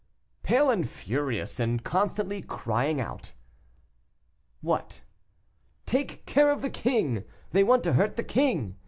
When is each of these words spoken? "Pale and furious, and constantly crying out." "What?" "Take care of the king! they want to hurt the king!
"Pale 0.41 0.71
and 0.71 0.89
furious, 0.89 1.59
and 1.59 1.83
constantly 1.83 2.41
crying 2.41 2.99
out." 2.99 3.33
"What?" 4.61 5.01
"Take 5.85 6.25
care 6.25 6.49
of 6.49 6.63
the 6.63 6.71
king! 6.71 7.23
they 7.51 7.63
want 7.63 7.83
to 7.83 7.93
hurt 7.93 8.15
the 8.15 8.23
king! 8.23 8.77